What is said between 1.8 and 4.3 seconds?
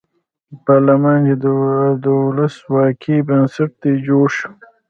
د ولسواکۍ بنسټ دی جوړ